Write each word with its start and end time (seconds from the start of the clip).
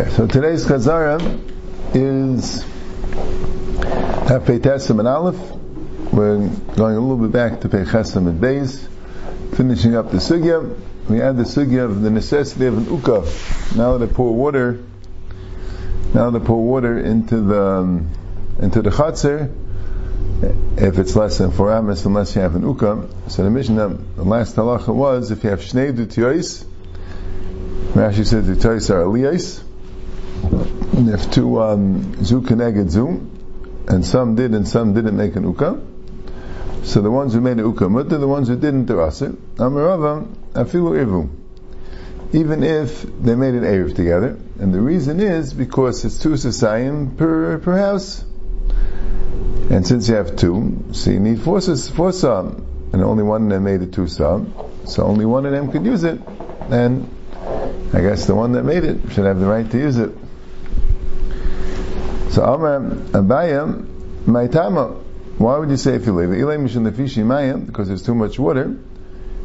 Okay, 0.00 0.10
so 0.12 0.26
today's 0.26 0.64
Chazara 0.64 1.20
is 1.94 2.62
Half 4.30 4.46
Tesim 4.46 4.98
and 4.98 5.06
Aleph. 5.06 5.36
We're 6.10 6.48
going 6.48 6.96
a 6.96 7.00
little 7.00 7.18
bit 7.18 7.32
back 7.32 7.60
to 7.60 7.68
Pechesim 7.68 8.26
and 8.26 8.40
Beis, 8.40 8.88
finishing 9.56 9.96
up 9.96 10.10
the 10.10 10.16
Sugya. 10.16 10.74
We 11.06 11.20
add 11.20 11.36
the 11.36 11.42
Sugya 11.42 11.84
of 11.84 12.00
the 12.00 12.08
necessity 12.08 12.64
of 12.64 12.78
an 12.78 12.86
Uka. 12.86 13.26
Now 13.76 13.98
that 13.98 14.08
I 14.08 14.12
pour 14.14 14.32
water, 14.34 14.82
now 16.14 16.34
I 16.34 16.38
pour 16.38 16.64
water 16.64 16.98
into 16.98 17.42
the, 17.42 17.62
um, 17.62 18.10
into 18.58 18.80
the 18.80 18.88
Chatzir, 18.88 19.52
if 20.78 20.98
it's 20.98 21.14
less 21.14 21.36
than 21.36 21.50
four 21.50 21.70
amas, 21.70 22.06
unless 22.06 22.34
you 22.34 22.40
have 22.40 22.54
an 22.54 22.62
Uka. 22.62 23.06
So 23.28 23.44
the 23.44 23.50
Mishnah, 23.50 23.88
the 24.16 24.24
last 24.24 24.56
halacha 24.56 24.94
was, 24.94 25.30
if 25.30 25.44
you 25.44 25.50
have 25.50 25.60
Shnei 25.60 25.94
Dutyois, 25.94 26.64
Rashi 27.92 28.24
says 28.24 28.62
Toys 28.62 28.88
are 28.88 29.02
Aliyais. 29.02 29.64
If 31.08 31.30
two 31.30 31.62
um, 31.62 32.22
Zu 32.22 32.44
Zu, 32.44 33.30
and 33.88 34.04
some 34.04 34.34
did 34.34 34.54
and 34.54 34.68
some 34.68 34.92
didn't 34.92 35.16
make 35.16 35.34
an 35.34 35.44
Uka, 35.44 35.80
so 36.82 37.00
the 37.00 37.10
ones 37.10 37.32
who 37.32 37.40
made 37.40 37.58
an 37.58 37.64
Uka 37.64 37.88
Mutta, 37.88 38.18
the 38.18 38.28
ones 38.28 38.48
who 38.48 38.56
didn't, 38.56 38.84
they're 38.84 39.00
Asir. 39.00 39.30
Amarava, 39.56 40.26
Afilu 40.52 41.00
Ivu. 41.00 41.28
Even 42.32 42.62
if 42.62 43.02
they 43.02 43.34
made 43.34 43.54
an 43.54 43.62
Erev 43.62 43.96
together, 43.96 44.38
and 44.58 44.74
the 44.74 44.80
reason 44.80 45.20
is 45.20 45.54
because 45.54 46.04
it's 46.04 46.18
two 46.18 46.30
Sasayim 46.30 47.16
per, 47.16 47.58
per 47.58 47.78
house. 47.78 48.22
And 49.70 49.86
since 49.86 50.06
you 50.08 50.16
have 50.16 50.36
two, 50.36 50.84
so 50.92 51.12
you 51.12 51.20
need 51.20 51.40
four, 51.40 51.62
four 51.62 52.12
Sam, 52.12 52.66
and 52.92 53.02
only 53.02 53.22
one 53.22 53.44
of 53.44 53.48
them 53.48 53.64
made 53.64 53.80
it 53.80 53.94
two 53.94 54.06
Sam, 54.06 54.52
so 54.84 55.04
only 55.04 55.24
one 55.24 55.46
of 55.46 55.52
them 55.52 55.72
could 55.72 55.86
use 55.86 56.04
it, 56.04 56.20
and 56.68 57.08
I 57.94 58.02
guess 58.02 58.26
the 58.26 58.34
one 58.34 58.52
that 58.52 58.64
made 58.64 58.84
it 58.84 59.00
should 59.12 59.24
have 59.24 59.40
the 59.40 59.46
right 59.46 59.68
to 59.70 59.78
use 59.78 59.96
it. 59.96 60.10
So 62.30 62.44
Amar 62.44 62.80
Abayam, 62.80 63.86
Maitama, 64.24 65.02
why 65.38 65.58
would 65.58 65.70
you 65.70 65.76
say 65.76 65.96
if 65.96 66.06
you 66.06 66.12
leave 66.12 66.30
it? 66.30 67.66
Because 67.66 67.88
there's 67.88 68.02
too 68.04 68.14
much 68.14 68.38
water. 68.38 68.76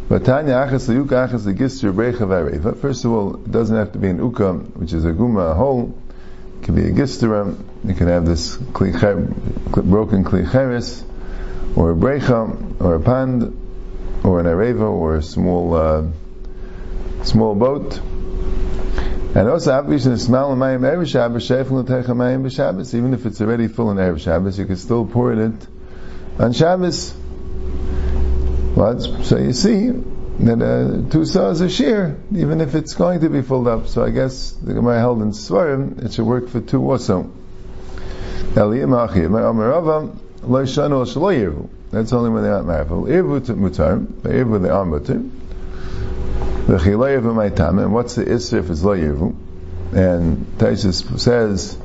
But 0.08 0.24
Tanya 0.24 0.54
achas 0.54 0.88
liyuka 0.88 1.28
achas 1.28 1.52
legistir 1.52 1.92
brecha 1.92 2.28
v'areva. 2.28 2.78
First 2.78 3.06
of 3.06 3.12
all, 3.12 3.38
it 3.38 3.52
doesn't 3.52 3.76
have 3.76 3.94
to 3.94 3.98
be 3.98 4.10
an 4.10 4.20
uka, 4.20 4.54
which 4.54 4.94
is 4.94 5.04
a 5.04 5.12
guma, 5.14 5.52
a 5.52 5.54
hole. 5.56 6.00
It 6.60 6.66
can 6.66 6.76
be 6.76 6.84
a 6.84 6.92
gistera. 6.92 7.58
You 7.84 7.96
can 7.96 8.08
have 8.08 8.28
this 8.28 8.56
broken 8.56 10.24
klicheres, 10.24 11.04
or 11.76 11.92
a 11.92 11.96
brecha, 11.96 12.82
or 12.82 12.96
a 12.96 13.00
pand, 13.00 14.22
or 14.24 14.40
an 14.40 14.46
areva, 14.46 14.92
or 14.92 15.16
a 15.16 15.24
small, 15.24 15.74
uh, 15.74 16.04
small 17.24 17.56
boat. 17.56 18.00
And 19.36 19.50
also, 19.50 19.84
even 19.84 19.94
if 23.14 23.26
it's 23.26 23.42
already 23.42 23.68
full 23.68 23.92
in 23.92 23.98
Erev 23.98 24.22
Shabbos, 24.22 24.58
you 24.58 24.66
can 24.66 24.78
still 24.78 25.06
pour 25.06 25.34
it 25.34 25.68
on 26.40 26.54
Shabbos. 26.54 27.12
What? 28.76 29.02
So 29.02 29.38
you 29.38 29.52
see 29.52 29.90
that 30.40 30.62
uh, 30.62 31.02
two 31.12 31.26
saws 31.26 31.60
a 31.60 31.68
shear, 31.70 32.18
even 32.34 32.62
if 32.62 32.76
it's 32.76 32.94
going 32.94 33.20
to 33.22 33.30
be 33.30 33.42
filled 33.42 33.68
up. 33.68 33.88
So 33.88 34.06
I 34.06 34.12
guess 34.12 34.52
the 34.52 34.74
Gemara 34.74 35.00
held 35.00 35.22
in 35.22 35.32
Svarim, 35.32 36.06
it 36.06 36.14
should 36.14 36.26
work 36.26 36.48
for 36.48 36.62
two 36.62 36.90
also. 36.90 37.30
That's 38.54 38.94
only 42.14 42.30
when 42.30 42.44
they 42.44 42.50
aren't 42.50 42.68
married. 42.68 42.88
Irvu 42.88 43.42
mutar, 43.56 44.08
they 44.24 44.40
are 44.40 44.86
mutar. 44.86 45.30
And 46.68 47.94
what's 47.94 48.16
the 48.16 48.26
isra 48.26 48.60
if 48.60 48.70
it's 48.70 48.84
lo 48.84 48.98
yivu? 48.98 49.36
And 49.94 50.46
Taisus 50.58 51.20
says 51.20 51.76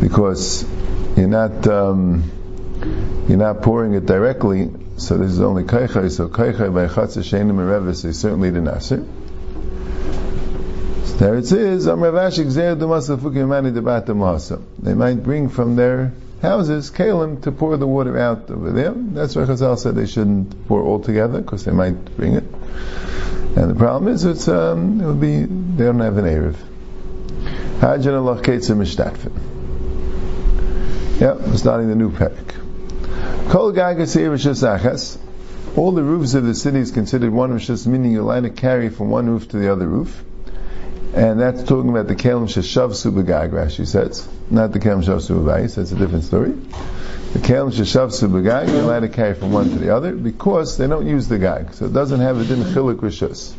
because 0.00 0.64
you're 1.16 1.26
not 1.28 1.66
um, 1.66 2.30
you're 3.28 3.38
not 3.38 3.62
pouring 3.62 3.94
it 3.94 4.06
directly, 4.06 4.70
so 4.96 5.16
this 5.16 5.32
is 5.32 5.40
only 5.40 5.64
kaichai. 5.64 6.10
So 6.10 6.28
kaichai 6.28 6.72
by 6.72 6.86
chatzah 6.86 7.22
shenim 7.22 7.56
merevis 7.56 8.04
is 8.04 8.18
certainly 8.18 8.50
the 8.50 8.60
nasir. 8.60 9.04
There 11.18 11.36
it 11.36 11.46
says, 11.46 11.84
They 11.84 11.94
might 14.94 15.22
bring 15.22 15.48
from 15.48 15.76
their 15.76 16.12
houses 16.42 16.90
kalim 16.90 17.42
to 17.42 17.52
pour 17.52 17.76
the 17.76 17.86
water 17.86 18.18
out 18.18 18.50
over 18.50 18.72
there. 18.72 18.92
That's 18.92 19.36
why 19.36 19.42
Chazal 19.42 19.78
said 19.78 19.94
they 19.94 20.06
shouldn't 20.06 20.66
pour 20.66 20.82
all 20.82 20.98
together 20.98 21.40
because 21.40 21.64
they 21.64 21.70
might 21.70 22.16
bring 22.16 22.34
it. 22.34 22.44
And 23.56 23.70
the 23.70 23.74
problem 23.74 24.12
is, 24.12 24.24
it's 24.24 24.48
um, 24.48 25.00
it 25.00 25.04
will 25.04 25.14
be 25.14 25.44
they 25.44 25.84
don't 25.84 26.00
have 26.00 26.16
an 26.16 26.24
erev. 26.24 26.56
Hajan 27.78 28.18
Allah 28.18 28.42
Ketzim 28.42 28.78
Mishtatfin. 28.78 29.32
Yep, 31.20 31.40
we're 31.40 31.56
starting 31.56 31.88
the 31.88 31.94
new 31.94 32.10
parak. 32.10 32.54
Kol 33.50 33.72
Gagas 33.72 35.18
All 35.76 35.92
the 35.92 36.02
roofs 36.02 36.34
of 36.34 36.44
the 36.44 36.54
city 36.54 36.80
is 36.80 36.90
considered 36.90 37.30
one 37.30 37.52
rishus, 37.52 37.86
meaning 37.86 38.10
you're 38.10 38.22
allowed 38.22 38.42
to 38.42 38.50
carry 38.50 38.88
from 38.88 39.10
one 39.10 39.30
roof 39.30 39.48
to 39.50 39.58
the 39.58 39.70
other 39.70 39.86
roof. 39.86 40.24
And 41.14 41.38
that's 41.38 41.62
talking 41.62 41.90
about 41.90 42.08
the 42.08 42.16
Kelim 42.16 42.48
Sheshav 42.48 42.90
Subagag, 42.90 43.50
Rashi 43.50 43.86
says. 43.86 44.28
Not 44.50 44.72
the 44.72 44.80
Kelim 44.80 45.04
Sheshav 45.04 45.30
Subagag, 45.30 45.72
that's 45.72 45.92
a 45.92 45.96
different 45.96 46.24
story. 46.24 46.54
The 47.34 47.40
Kelim 47.40 47.72
Sheshav 47.72 48.12
Subagag, 48.12 48.68
you're 48.68 48.82
allowed 48.82 49.00
to 49.00 49.08
carry 49.08 49.34
from 49.34 49.50
one 49.50 49.68
to 49.70 49.76
the 49.76 49.92
other 49.92 50.14
because 50.14 50.78
they 50.78 50.86
don't 50.86 51.08
use 51.08 51.26
the 51.26 51.36
gag. 51.36 51.74
So 51.74 51.86
it 51.86 51.92
doesn't 51.92 52.20
have 52.20 52.38
a 52.38 52.44
din 52.44 52.62
chilik 52.62 53.00
rishus. 53.00 53.52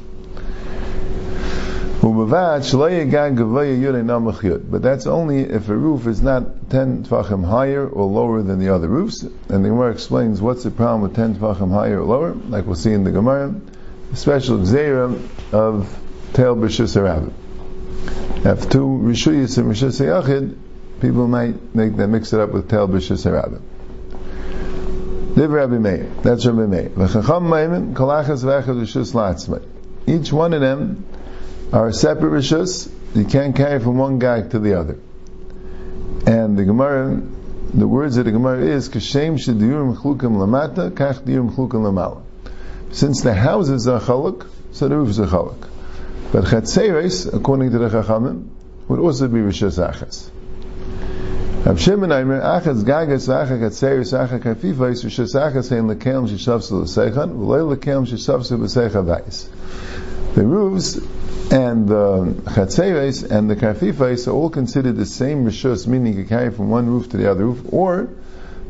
But 4.70 4.82
that's 4.82 5.08
only 5.08 5.40
if 5.42 5.68
a 5.68 5.76
roof 5.76 6.08
is 6.08 6.22
not 6.22 6.70
10 6.70 7.04
tfachim 7.04 7.44
higher 7.46 7.86
or 7.86 8.06
lower 8.06 8.42
than 8.44 8.60
the 8.60 8.70
other 8.74 8.88
roofs. 8.88 9.24
And 9.24 9.66
the 9.66 9.70
Gemara 9.70 9.92
explains 9.92 10.42
what's 10.42 10.64
the 10.64 10.72
problem 10.72 11.02
with 11.02 11.14
10 11.14 11.36
tfachim 11.36 11.70
higher 11.74 12.00
or 12.00 12.06
lower, 12.06 12.34
like 12.34 12.66
we'll 12.66 12.76
see 12.76 12.94
in 12.94 13.04
the 13.04 13.12
Gemara. 13.12 13.54
The 14.12 14.16
special 14.16 14.60
gzera 14.60 15.20
of 15.52 16.00
Tel 16.32 16.56
B'Shus. 16.56 16.96
Have 18.44 18.70
two 18.70 19.02
Rishuyas 19.04 19.58
and 19.58 19.70
Rishus 19.70 20.00
people 21.02 21.28
might 21.28 21.76
make 21.76 21.96
them 21.96 22.12
mix 22.12 22.34
it 22.34 22.40
up 22.40 22.52
with 22.52 22.70
Tel 22.70 22.88
B'Shus 22.88 23.26
Harabim. 23.26 23.62
Live 25.36 25.52
Rabbi 25.52 25.78
Meir. 25.78 26.10
That's 26.24 26.46
Rabbi 26.46 26.66
Meir. 26.66 26.90
V'chacham 26.90 27.44
Maimim, 27.44 27.94
kolachas 27.94 28.44
v'echad 28.44 28.80
Rishus 28.80 29.14
Latzmai. 29.14 29.62
Each 30.08 30.32
one 30.32 30.54
of 30.54 30.62
them 30.62 31.06
are 31.74 31.92
separate 31.92 32.32
rishus. 32.32 32.90
You 33.14 33.26
can't 33.26 33.56
carry 33.56 33.80
from 33.80 33.98
one 33.98 34.20
guy 34.20 34.44
to 34.44 34.60
the 34.60 34.80
other. 34.80 34.98
And 36.26 36.58
the 36.58 36.64
Gemara, 36.64 37.22
the 37.74 37.88
words 37.88 38.18
of 38.18 38.26
the 38.26 38.32
Gemara 38.32 38.66
is 38.66 38.88
kashem 38.88 39.36
shediyurim 39.36 39.98
chlukim 39.98 40.38
lamata 40.38 40.92
kach 40.92 41.22
diyurim 41.24 41.54
chlukim 41.54 41.84
lamala. 41.84 42.22
Since 42.92 43.22
the 43.22 43.34
houses 43.34 43.88
are 43.88 44.00
chaluk, 44.00 44.48
so 44.72 44.88
the 44.88 44.96
roofs 44.96 45.20
are 45.20 45.28
chaluk. 45.28 45.68
But 46.32 46.46
chatzeres, 46.46 47.34
according 47.34 47.72
to 47.72 47.78
the 47.80 47.90
Chachamim, 47.90 48.48
would 48.88 49.00
also 49.00 49.28
be 49.28 49.40
rishus 49.40 49.78
achas. 49.78 50.30
Rav 51.66 51.80
Shimon 51.80 52.10
gagas 52.10 53.28
kafifais 53.28 54.14
hein 54.14 54.40
vayis. 59.02 59.50
The 60.36 60.46
roofs 60.46 60.98
and 61.52 61.88
the 61.88 62.36
chatzeres 62.52 63.32
and 63.32 63.50
the 63.50 63.56
kafifais 63.56 64.28
are 64.28 64.32
all 64.32 64.52
considered 64.52 64.96
the 64.96 65.08
same 65.08 65.44
rishus, 65.44 65.88
meaning 65.88 66.16
you 66.20 66.26
carry 66.26 66.52
from 66.52 66.70
one 66.70 66.86
roof 66.86 67.10
to 67.10 67.18
the 67.18 67.32
other 67.32 67.46
roof, 67.46 67.62
or 67.72 68.10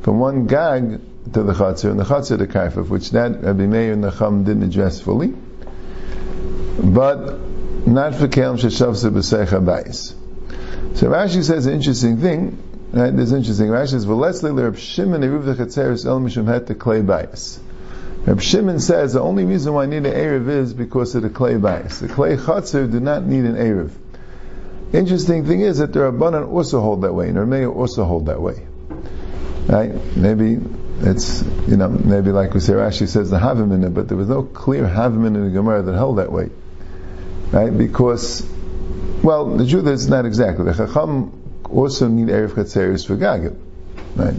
from 0.01 0.19
one 0.19 0.47
gag 0.47 1.01
to 1.33 1.43
the 1.43 1.51
chatzir, 1.51 1.91
and 1.91 1.99
the 1.99 2.05
chatzir 2.05 2.37
to 2.37 2.47
kafif, 2.47 2.87
which 2.87 3.11
that 3.11 3.43
Rabbi 3.43 3.65
Meir 3.65 3.91
and 3.91 4.05
the 4.05 4.11
Chum 4.11 4.45
didn't 4.45 4.63
address 4.63 5.01
fully, 5.01 5.33
but 6.81 7.41
not 7.85 8.15
for 8.15 8.29
kelim 8.29 8.57
sheshavse 8.57 9.11
b'seicha 9.11 9.61
bayis. 9.61 10.13
So 10.95 11.09
Rashi 11.09 11.43
says 11.43 11.65
an 11.65 11.73
interesting 11.73 12.21
thing. 12.21 12.57
Right? 12.95 13.13
This 13.13 13.25
is 13.25 13.33
interesting. 13.33 13.67
Rashi 13.67 13.89
says, 13.89 14.05
"V'letzli 14.05 14.55
l'Reb 14.55 14.77
Shimon 14.77 15.19
eruv 15.19 15.43
the 15.43 15.53
chatzeres 15.53 16.05
el 16.05 16.21
mishum 16.21 16.45
het 16.45 16.65
the 16.67 16.75
clay 16.75 17.01
bayis." 17.01 17.59
Reb 18.25 18.39
Shimon 18.39 18.79
says 18.79 19.11
the 19.11 19.19
only 19.19 19.43
reason 19.43 19.73
why 19.73 19.83
I 19.83 19.85
need 19.85 20.05
an 20.05 20.13
Erev 20.13 20.47
is 20.47 20.73
because 20.73 21.13
of 21.13 21.23
the 21.23 21.29
clay 21.29 21.57
bias. 21.57 21.99
The 21.99 22.07
clay 22.07 22.37
chatzir 22.37 22.89
do 22.89 23.01
not 23.01 23.25
need 23.25 23.43
an 23.43 23.55
Erev. 23.55 23.91
Interesting 24.93 25.45
thing 25.45 25.59
is 25.59 25.79
that 25.79 25.91
the 25.91 25.99
Rabbanan 25.99 26.49
also 26.49 26.79
hold 26.79 27.01
that 27.01 27.13
way, 27.13 27.27
and 27.27 27.37
Rameya 27.37 27.75
also 27.75 28.05
hold 28.05 28.27
that 28.27 28.41
way. 28.41 28.65
Right? 29.67 29.93
Maybe 30.15 30.57
it's, 31.01 31.43
you 31.67 31.75
know, 31.75 31.89
maybe 31.89 32.31
like 32.31 32.53
we 32.53 32.61
say, 32.61 32.73
Rashi 32.73 33.09
says 33.09 33.29
the 33.29 33.37
Havim 33.37 33.73
in 33.73 33.83
it, 33.83 33.93
but 33.93 34.07
there 34.07 34.17
was 34.17 34.29
no 34.29 34.43
clear 34.43 34.87
Havim 34.87 35.27
in 35.27 35.33
the 35.33 35.49
Gemara 35.49 35.81
that 35.81 35.93
held 35.93 36.17
that 36.19 36.31
way. 36.31 36.49
Right? 37.51 37.77
Because, 37.77 38.47
well, 39.21 39.57
the 39.57 39.67
truth 39.67 39.85
is 39.87 40.07
not 40.07 40.25
exactly. 40.25 40.63
The 40.63 40.73
Chacham 40.73 41.44
also 41.69 42.07
need 42.07 42.27
Erev 42.27 42.51
Chatzeris 42.51 43.05
for 43.05 43.15
Gagim. 43.15 43.57
Right? 44.15 44.35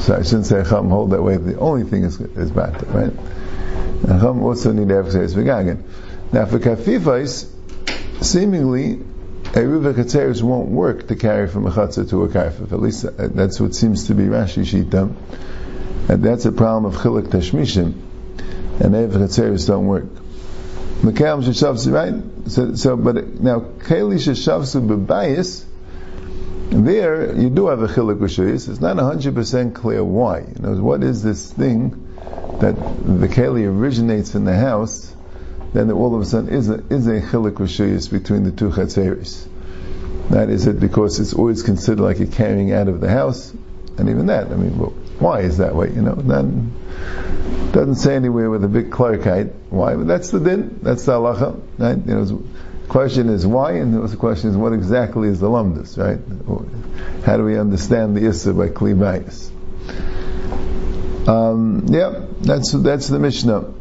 So 0.00 0.16
I 0.16 0.22
shouldn't 0.22 0.46
say 0.46 0.62
Chacham 0.62 0.90
hold 0.90 1.10
that 1.10 1.22
way. 1.22 1.36
The 1.36 1.58
only 1.58 1.84
thing 1.84 2.04
is 2.04 2.20
is 2.20 2.50
bad, 2.50 2.86
right? 2.94 3.12
Chacham 4.06 4.42
also 4.42 4.72
need 4.72 4.88
to 4.88 5.02
for 5.04 5.10
v'gagan. 5.10 5.82
Now 6.32 6.46
for 6.46 6.58
kafifais, 6.58 7.50
seemingly 8.22 8.96
Ruva 9.52 9.94
Chatzeris 9.94 10.42
won't 10.42 10.68
work 10.68 11.08
to 11.08 11.16
carry 11.16 11.48
from 11.48 11.66
a 11.66 11.70
Chatzah 11.70 12.08
to 12.10 12.22
a 12.24 12.28
Karfif. 12.28 12.72
At 12.72 12.80
least 12.80 13.04
uh, 13.04 13.10
that's 13.28 13.60
what 13.60 13.74
seems 13.74 14.06
to 14.06 14.14
be 14.14 14.24
Rashi 14.24 14.64
Shita. 14.64 15.14
And 16.08 16.22
that's 16.22 16.44
a 16.46 16.52
problem 16.52 16.84
of 16.84 17.00
Chilik 17.00 17.28
Tashmishim. 17.28 17.94
And 18.80 18.94
Erev 18.94 19.12
Chatzeris 19.12 19.66
don't 19.66 19.86
work. 19.86 20.04
Mekayam 21.00 21.42
Sheshavsu, 21.42 21.92
right? 21.92 22.50
So, 22.50 22.74
so, 22.74 22.96
but 22.96 23.40
now, 23.40 23.60
Keli 23.60 24.16
Sheshavsu 24.16 24.86
Bebayis, 24.86 25.64
there 26.70 27.34
you 27.34 27.50
do 27.50 27.68
have 27.68 27.82
a 27.82 27.88
Chilik 27.88 28.18
Rishayis. 28.18 28.68
It's 28.68 28.80
not 28.80 28.96
100% 28.96 29.74
clear 29.74 30.04
why. 30.04 30.40
You 30.40 30.60
know, 30.60 30.82
what 30.82 31.02
is 31.02 31.22
this 31.22 31.52
thing 31.52 32.04
that 32.60 32.74
the 32.74 33.28
Keli 33.28 33.66
originates 33.66 34.34
in 34.34 34.44
the 34.44 34.56
house 34.56 35.14
then 35.72 35.90
all 35.90 36.14
of 36.14 36.22
a 36.22 36.24
sudden 36.24 36.48
is 36.50 36.68
a, 36.70 36.82
is 36.88 37.06
a 37.06 37.20
chilik 37.20 37.52
rishuyas 37.52 38.10
between 38.10 38.44
the 38.44 38.50
two 38.50 38.70
chatzeris. 38.70 39.46
That 40.30 40.50
is 40.50 40.66
it 40.66 40.80
because 40.80 41.20
it's 41.20 41.34
always 41.34 41.62
considered 41.62 42.02
like 42.02 42.20
a 42.20 42.26
carrying 42.26 42.72
out 42.72 42.88
of 42.88 43.00
the 43.00 43.10
house, 43.10 43.52
and 43.96 44.08
even 44.08 44.26
that, 44.26 44.48
I 44.48 44.56
mean, 44.56 44.78
well, 44.78 44.90
why 45.18 45.40
is 45.40 45.58
that 45.58 45.74
way? 45.74 45.90
You 45.90 46.02
know, 46.02 46.14
that 46.14 47.72
doesn't 47.72 47.96
say 47.96 48.14
anywhere 48.14 48.50
with 48.50 48.64
a 48.64 48.68
big 48.68 48.90
clarkite 48.90 49.52
why, 49.70 49.94
but 49.94 50.06
that's 50.06 50.30
the 50.30 50.40
din, 50.40 50.80
that's 50.82 51.04
the 51.04 51.12
halacha, 51.12 51.60
right? 51.78 51.98
You 51.98 52.14
know, 52.14 52.42
question 52.88 53.28
is 53.28 53.46
why, 53.46 53.72
and 53.72 53.94
the 54.08 54.16
question 54.16 54.50
is 54.50 54.56
what 54.56 54.72
exactly 54.72 55.28
is 55.28 55.40
the 55.40 55.48
lumdus, 55.48 55.98
right? 55.98 56.18
How 57.24 57.36
do 57.36 57.44
we 57.44 57.58
understand 57.58 58.16
the 58.16 58.26
issa 58.26 58.54
by 58.54 58.68
klibayis? 58.68 59.50
Um, 61.28 61.84
yeah, 61.88 62.26
that's 62.40 62.72
that's 62.72 63.08
the 63.08 63.18
Mishnah. 63.18 63.74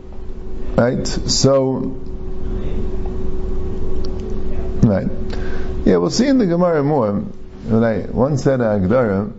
Right? 0.76 1.08
So, 1.08 1.78
right. 4.84 5.08
Yeah, 5.86 5.98
we'll 5.98 6.10
see 6.10 6.28
in 6.28 6.38
the 6.38 6.46
Gemara 6.46 6.84
more. 6.84 7.14
When 7.14 7.84
I 7.84 8.06
once 8.12 8.44
said 8.44 8.60
Agdara, 8.60 9.32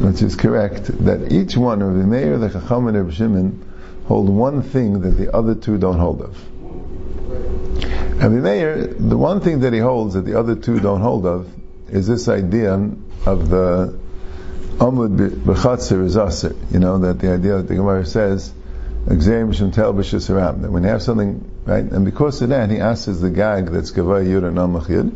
which 0.00 0.22
is 0.22 0.36
correct, 0.36 0.86
that 1.04 1.32
each 1.32 1.56
one 1.56 1.80
of 1.82 1.94
the 1.94 2.04
Meir, 2.04 2.38
the 2.38 2.50
Chacham, 2.50 2.88
and 2.88 2.96
Reb 2.96 3.12
Shimon 3.12 3.64
hold 4.06 4.28
one 4.28 4.62
thing 4.62 5.00
that 5.00 5.10
the 5.10 5.34
other 5.34 5.54
two 5.54 5.78
don't 5.78 5.98
hold 5.98 6.22
of. 6.22 6.36
And 8.18 8.34
the 8.34 8.40
Meir, 8.40 8.86
the 8.86 9.16
one 9.16 9.40
thing 9.40 9.60
that 9.60 9.72
he 9.74 9.78
holds 9.78 10.14
that 10.14 10.24
the 10.24 10.38
other 10.38 10.56
two 10.56 10.80
don't 10.80 11.02
hold 11.02 11.26
of 11.26 11.48
is 11.90 12.06
this 12.06 12.28
idea 12.28 12.72
of 12.74 13.48
the 13.50 13.98
Amud 14.78 15.16
b'chatzir 15.44 16.02
is 16.04 16.16
aser. 16.16 16.56
You 16.70 16.78
know, 16.78 16.98
that 16.98 17.18
the 17.18 17.32
idea 17.32 17.58
that 17.58 17.68
the 17.68 17.74
Gemara 17.74 18.06
says 18.06 18.52
that 19.06 20.68
when 20.70 20.82
you 20.82 20.88
have 20.88 21.02
something, 21.02 21.50
right, 21.64 21.84
and 21.84 22.04
because 22.04 22.42
of 22.42 22.48
that, 22.48 22.70
he 22.70 22.78
asks 22.78 23.18
the 23.18 23.30
gag 23.30 23.66
that's 23.66 23.92
Gavay 23.92 24.26
Yud 24.26 24.44
and 24.44 24.56
Namach 24.56 24.86
Yud, 24.86 25.14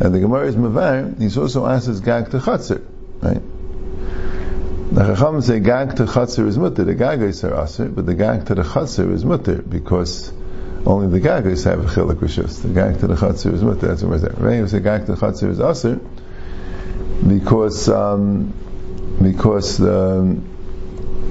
and 0.00 0.14
the 0.14 0.18
Gemara 0.18 0.48
is 0.48 0.56
Mavar, 0.56 1.20
he's 1.20 1.38
also 1.38 1.66
asks 1.66 2.00
gag 2.00 2.30
to 2.32 2.38
Chatzir, 2.38 2.82
right? 3.20 3.40
The 4.92 5.14
Chacham 5.14 5.40
say 5.40 5.60
gag 5.60 5.96
to 5.96 6.06
Chatzir 6.06 6.46
is 6.48 6.58
mutter, 6.58 6.82
the 6.84 6.94
gag 6.94 7.22
is 7.22 7.44
aser, 7.44 7.88
but 7.88 8.06
the 8.06 8.14
gag 8.14 8.46
to 8.46 8.54
the 8.56 8.62
Chatzir 8.62 9.12
is 9.12 9.24
mutter, 9.24 9.62
because 9.62 10.32
only 10.84 11.18
the 11.18 11.26
gagas 11.26 11.64
have 11.64 11.80
a 11.80 11.88
chilik 11.88 12.16
rishus. 12.16 12.62
The 12.62 12.68
gag 12.68 12.98
to 13.00 13.06
the 13.06 13.14
chatzir 13.14 13.52
is 13.52 13.62
mutter. 13.62 13.88
That's 13.88 14.02
what 14.02 14.10
we're 14.10 14.60
saying. 14.60 14.68
You 14.68 14.80
gag 14.80 15.06
to 15.06 15.14
the 15.14 15.18
chatzir 15.18 15.50
is 15.50 15.60
aser 15.60 16.00
because 17.26 17.88
um, 17.88 18.52
because 19.22 19.78
the 19.78 20.40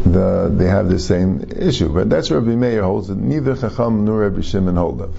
the, 0.05 0.51
they 0.53 0.67
have 0.67 0.89
the 0.89 0.99
same 0.99 1.43
issue. 1.55 1.89
But 1.89 2.09
that's 2.09 2.31
Rabbi 2.31 2.55
Meir 2.55 2.83
holds 2.83 3.09
that 3.09 3.17
neither 3.17 3.55
Chacham 3.55 4.05
nor 4.05 4.19
Rabbi 4.21 4.41
Shimon 4.41 4.75
hold 4.75 5.01
of. 5.01 5.15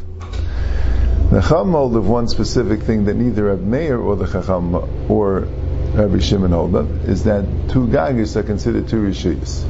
The 1.30 1.40
Chacham 1.40 1.72
hold 1.72 1.96
of 1.96 2.08
one 2.08 2.28
specific 2.28 2.82
thing 2.82 3.04
that 3.04 3.14
neither 3.14 3.44
Rabbi 3.44 3.62
Meir 3.62 3.98
or 3.98 4.16
the 4.16 4.26
Chacham 4.26 4.74
or 5.10 5.40
Rabbi 5.94 6.18
Shimon 6.18 6.52
hold 6.52 6.74
of 6.74 7.08
is 7.08 7.24
that 7.24 7.44
two 7.68 7.86
gagas 7.86 8.36
are 8.36 8.42
considered 8.42 8.88
two 8.88 9.00
rishis. 9.00 9.64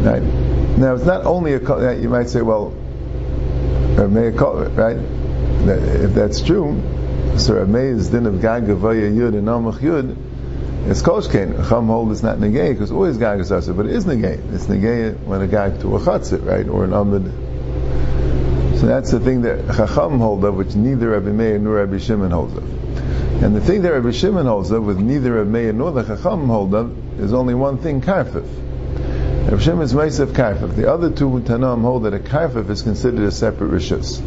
Right? 0.00 0.47
Now 0.78 0.94
it's 0.94 1.04
not 1.04 1.26
only 1.26 1.54
a 1.54 2.00
you 2.00 2.08
might 2.08 2.30
say, 2.30 2.40
well, 2.40 2.70
Meir 2.70 4.30
right? 4.30 4.96
If 4.96 6.14
that's 6.14 6.40
true, 6.40 6.80
so 7.36 7.54
Rabbi 7.54 7.70
Meir's 7.70 8.08
din 8.10 8.26
of 8.26 8.34
gagavaya 8.34 9.12
yud 9.12 9.36
and 9.36 9.48
namach 9.48 9.80
yud 9.80 10.16
it's 10.86 11.02
koshkein. 11.02 11.68
Chum 11.68 11.88
hold 11.88 12.12
is 12.12 12.22
not 12.22 12.38
negay 12.38 12.72
because 12.72 12.92
always 12.92 13.18
gag 13.18 13.40
is 13.40 13.50
but 13.50 13.86
it 13.86 13.92
is 13.92 14.06
negay. 14.06 14.54
It's 14.54 14.66
negay 14.66 15.18
when 15.24 15.42
a 15.42 15.48
gag 15.48 15.80
to 15.80 15.96
a 15.96 15.98
chatzit, 15.98 16.46
right, 16.46 16.66
or 16.68 16.84
an 16.84 16.92
amid. 16.92 17.24
So 18.78 18.86
that's 18.86 19.10
the 19.10 19.18
thing 19.18 19.42
that 19.42 19.66
Chacham 19.66 20.20
hold 20.20 20.44
of, 20.44 20.54
which 20.54 20.76
neither 20.76 21.10
Rabbi 21.10 21.30
Meir 21.30 21.58
nor 21.58 21.74
Rabbi 21.74 21.98
Shimon 21.98 22.30
holds 22.30 22.56
of. 22.56 23.42
And 23.42 23.54
the 23.54 23.60
thing 23.60 23.82
that 23.82 23.92
Rabbi 23.92 24.12
Shimon 24.12 24.46
holds 24.46 24.70
of, 24.70 24.84
with 24.84 25.00
neither 25.00 25.32
Rabbi 25.34 25.50
Meir 25.50 25.72
nor 25.72 25.90
the 25.90 26.04
Chacham 26.04 26.46
hold 26.46 26.72
of, 26.74 27.20
is 27.20 27.34
only 27.34 27.54
one 27.54 27.78
thing: 27.78 28.00
karfif. 28.00 28.67
Rabbi 29.50 29.62
Shimon 29.62 29.82
is 29.82 29.92
karfif. 29.92 30.76
The 30.76 30.92
other 30.92 31.10
two 31.10 31.30
Tanam 31.40 31.80
hold 31.82 32.04
that 32.04 32.14
a 32.14 32.18
karfif 32.18 32.68
is 32.70 32.82
considered 32.82 33.20
a 33.20 33.30
separate 33.30 33.70
rishus. 33.70 34.18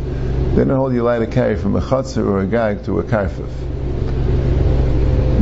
They 0.55 0.63
don't 0.65 0.75
hold 0.75 0.93
you 0.93 1.03
allowed 1.03 1.19
to 1.19 1.27
carry 1.27 1.55
from 1.55 1.75
a 1.75 1.81
chatzir 1.81 2.25
or 2.25 2.41
a 2.41 2.47
gag 2.47 2.85
to 2.85 2.99
a 2.99 3.03
karfif 3.03 3.49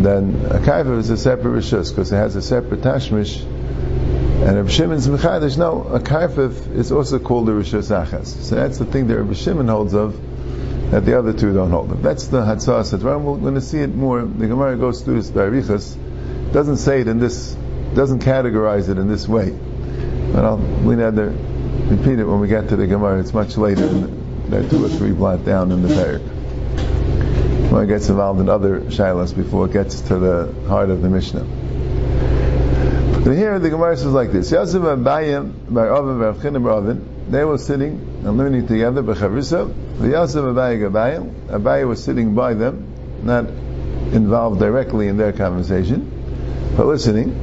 then 0.03 0.35
a 0.45 0.59
kaiva 0.59 0.97
is 0.97 1.09
a 1.09 1.17
separate 1.17 1.61
rishus 1.61 1.89
because 1.89 2.11
it 2.11 2.15
has 2.15 2.35
a 2.35 2.41
separate 2.41 2.81
tashmish. 2.81 3.43
And 3.43 4.55
Rabbi 4.55 4.69
Shimon's 4.69 5.07
mechadish, 5.07 5.57
no, 5.57 5.83
a 5.83 5.99
kaifif 5.99 6.73
is 6.73 6.91
also 6.91 7.19
called 7.19 7.49
a 7.49 7.51
rishus 7.51 7.89
achas. 7.91 8.27
So 8.27 8.55
that's 8.55 8.77
the 8.77 8.85
thing 8.85 9.07
that 9.07 9.17
Rabbi 9.17 9.33
Shimon 9.33 9.67
holds 9.67 9.93
of 9.93 10.19
that 10.91 11.05
the 11.05 11.19
other 11.19 11.33
two 11.33 11.53
don't 11.53 11.71
hold 11.71 11.91
of. 11.91 12.01
That's 12.01 12.27
the 12.27 12.41
hatzah 12.41 12.81
satvarim. 12.81 13.23
We're 13.23 13.37
going 13.37 13.55
to 13.55 13.61
see 13.61 13.79
it 13.79 13.93
more. 13.93 14.21
The 14.21 14.47
Gemara 14.47 14.77
goes 14.77 15.01
through 15.01 15.15
this 15.15 15.29
by 15.29 15.43
Riches. 15.43 15.95
Doesn't 16.51 16.77
say 16.77 17.01
it 17.01 17.07
in 17.07 17.19
this, 17.19 17.55
doesn't 17.93 18.23
categorize 18.23 18.89
it 18.89 18.97
in 18.97 19.07
this 19.07 19.27
way. 19.27 19.55
But 20.33 20.45
I'll 20.45 20.57
lean 20.57 21.01
out 21.01 21.15
there, 21.15 21.29
repeat 21.89 22.19
it 22.19 22.25
when 22.25 22.39
we 22.39 22.47
get 22.47 22.69
to 22.69 22.75
the 22.75 22.87
Gemara. 22.87 23.19
It's 23.19 23.33
much 23.33 23.57
later. 23.57 23.85
Are 24.51 24.63
two 24.63 24.83
or 24.83 24.89
three 24.89 25.11
blot 25.11 25.45
down 25.45 25.71
in 25.71 25.83
the 25.83 25.89
parak 25.89 26.21
when 27.71 27.83
it 27.83 27.87
gets 27.87 28.09
involved 28.09 28.39
in 28.39 28.49
other 28.49 28.81
shilas 28.81 29.35
before 29.35 29.67
it 29.67 29.73
gets 29.73 30.01
to 30.01 30.17
the 30.17 30.51
heart 30.67 30.89
of 30.89 31.03
the 31.03 31.09
Mishnah. 31.09 31.45
But 33.23 33.35
here 33.35 33.59
the 33.59 33.69
Gemara 33.69 33.95
says 33.95 34.07
like 34.07 34.31
this: 34.31 34.49
Yosef 34.51 34.81
Abayim 34.81 35.71
by 35.71 35.85
Ovin 35.85 36.17
V'Avchinim 36.17 36.63
Ovin, 36.63 37.29
they 37.29 37.43
were 37.43 37.59
sitting 37.59 38.23
and 38.25 38.37
learning 38.39 38.65
together. 38.65 39.03
B'Chavisa, 39.03 39.71
the 39.99 40.09
Yosef 40.09 40.43
Abayim 40.43 40.89
Abayim, 40.89 41.31
Abayim 41.49 41.87
was 41.87 42.03
sitting 42.03 42.33
by 42.33 42.55
them, 42.55 42.87
not 43.21 43.45
involved 43.45 44.59
directly 44.59 45.07
in 45.07 45.17
their 45.17 45.31
conversation, 45.31 46.73
but 46.75 46.87
listening. 46.87 47.35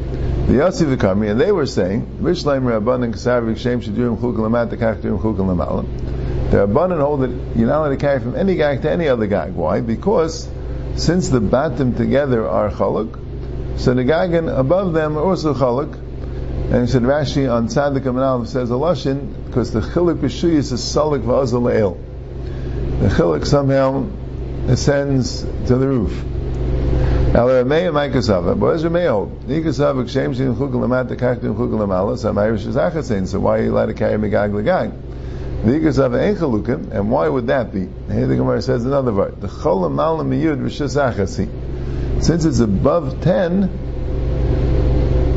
The 0.47 0.53
Yosef 0.53 0.87
Vikami, 0.89 1.29
and 1.29 1.41
they 1.41 1.51
were 1.51 1.67
saying, 1.67 2.21
Rishleim 2.21 2.63
Rabban 2.63 3.03
and 3.03 3.13
Kasavik 3.13 3.59
Shem 3.59 3.81
Shadurim 3.81 4.17
Chukal 4.21 4.49
Lamat 4.49 4.71
Takachdurim 4.71 5.21
Chukal 5.21 5.39
Lamalam. 5.39 6.51
The 6.53 6.59
Rabbanan 6.59 7.01
hold 7.01 7.23
that 7.23 7.59
you're 7.59 7.67
not 7.67 7.81
allowed 7.81 7.89
to 7.89 7.97
carry 7.97 8.21
from 8.21 8.37
any 8.37 8.55
gag 8.55 8.83
to 8.83 8.91
any 8.91 9.09
other 9.09 9.27
gag. 9.27 9.55
Why? 9.55 9.81
Because 9.81 10.49
since 10.95 11.31
the 11.31 11.41
batim 11.41 11.97
together 11.97 12.49
are 12.49 12.71
chaluk, 12.71 13.81
so 13.81 13.93
the 13.95 14.05
gagan 14.05 14.57
above 14.57 14.93
them 14.93 15.19
are 15.19 15.25
also 15.25 15.53
chaluk. 15.53 15.95
And 15.95 16.83
he 16.83 16.87
said 16.87 17.03
Rashi 17.03 17.53
on 17.53 17.67
Tzadik 17.67 18.05
Amanal 18.05 18.47
says 18.47 18.71
a 18.71 18.75
lashon 18.75 19.47
because 19.47 19.73
the 19.73 19.81
chiluk 19.81 20.21
b'shuyis 20.21 20.71
is 20.71 20.75
salik 20.75 21.25
v'azal 21.25 21.99
The 23.01 23.09
chiluk 23.09 23.45
somehow 23.45 24.07
ascends 24.69 25.41
to 25.41 25.77
the 25.77 25.89
roof. 25.89 26.36
Now 27.33 27.47
there 27.47 27.61
are 27.61 27.65
Meir 27.65 27.93
Maikasava, 27.93 28.59
but 28.59 28.75
as 28.75 28.85
Meir 28.85 29.11
hold, 29.11 29.47
Nikasava 29.47 30.05
Chukul 30.05 30.71
Lamat 30.71 31.09
Kaktim 31.17 31.55
Chukul 31.55 31.87
Lamala, 31.87 32.17
so 32.17 32.37
Irish 32.39 32.67
is 32.67 32.77
Achasin, 32.77 33.27
so 33.27 33.41
why 33.41 33.59
are 33.59 33.63
you 33.65 33.73
allowed 33.73 33.87
to 33.87 33.95
carry 33.95 34.17
Megag 34.17 34.53
Legag? 34.53 34.93
And 35.67 37.11
why 37.11 37.29
would 37.29 37.47
that 37.49 37.73
be? 37.73 37.89
Here 38.13 38.27
the 38.29 38.37
Gemara 38.37 38.63
says 38.63 38.85
another 38.85 39.13
word. 39.13 39.41
The 39.41 39.49
cholam 39.49 39.95
malam 39.95 40.31
miyud 40.31 40.63
rishus 40.63 42.23
Since 42.23 42.45
it's 42.45 42.61
above 42.61 43.21
ten, 43.23 43.65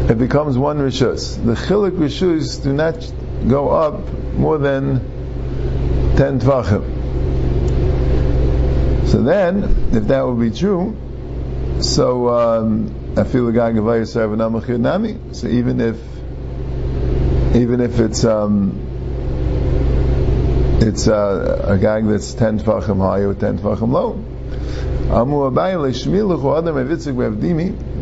it 0.08 0.19
becomes 0.19 0.55
one 0.55 0.77
rishus. 0.77 1.43
The 1.43 1.53
chilik 1.53 1.98
rishus 1.98 2.62
do 2.62 2.74
not 2.74 3.12
go 3.48 3.69
up 3.69 4.13
more 4.36 4.60
than 4.60 5.00
ten 6.15 6.39
tvachim. 6.39 6.84
So 9.08 9.24
then, 9.24 9.63
if 9.93 10.03
that 10.10 10.22
would 10.27 10.39
be 10.39 10.51
true, 10.51 10.96
so 11.81 12.29
um, 12.29 13.15
I 13.17 13.24
feel 13.24 13.45
the 13.45 13.53
guy 13.53 13.71
nami. 14.77 15.17
So 15.33 15.48
even 15.48 15.81
if 15.81 15.95
even 17.55 17.81
if 17.81 18.00
it's 18.00 18.24
um, 18.25 18.86
it's 20.81 21.07
uh, 21.07 21.65
a 21.67 21.77
gag 21.77 22.07
that's 22.07 22.33
10 22.33 22.59
tfachim 22.59 23.00
high 23.00 23.19
or 23.19 23.33
10 23.33 23.59
tfachim 23.59 23.91
low. 23.91 24.13
Amu 25.12 25.48
adam 25.48 26.75
evitzik. 26.75 27.17